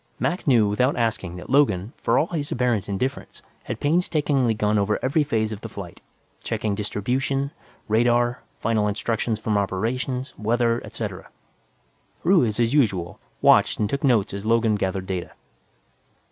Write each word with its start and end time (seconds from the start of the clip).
Mac 0.17 0.47
knew 0.47 0.67
without 0.67 0.97
asking 0.97 1.35
that 1.35 1.51
Logan, 1.51 1.93
for 2.01 2.17
all 2.17 2.25
his 2.25 2.51
apparent 2.51 2.89
indifference, 2.89 3.43
had 3.65 3.79
painstakingly 3.79 4.55
gone 4.55 4.79
over 4.79 4.97
every 5.05 5.23
phase 5.23 5.51
of 5.51 5.61
the 5.61 5.69
flight, 5.69 6.01
checking 6.43 6.73
distribution, 6.73 7.51
radar, 7.87 8.41
final 8.59 8.87
instructions 8.87 9.37
from 9.37 9.59
Operations, 9.59 10.33
weather, 10.39 10.81
et 10.83 10.99
al. 11.01 11.25
Ruiz, 12.23 12.59
as 12.59 12.73
usual, 12.73 13.19
watched 13.43 13.77
and 13.79 13.87
took 13.87 14.03
notes 14.03 14.33
as 14.33 14.43
Logan 14.43 14.73
gathered 14.73 15.05
data. 15.05 15.33